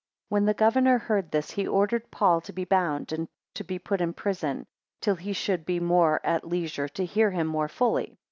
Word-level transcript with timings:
9 0.31 0.37
When 0.37 0.45
the 0.45 0.55
governor 0.55 0.97
heard 0.97 1.29
this, 1.29 1.51
he 1.51 1.67
ordered 1.67 2.09
Paul 2.09 2.41
to 2.41 2.51
be 2.51 2.65
bound, 2.65 3.11
and 3.11 3.27
to 3.53 3.63
be 3.63 3.77
put 3.77 4.01
in 4.01 4.13
prison, 4.13 4.65
till 4.99 5.13
he 5.13 5.31
should 5.31 5.63
be 5.63 5.79
more 5.79 6.19
at 6.25 6.43
leisure 6.47 6.87
to 6.87 7.05
hear 7.05 7.29
him 7.29 7.45
more 7.45 7.67
fully. 7.67 8.17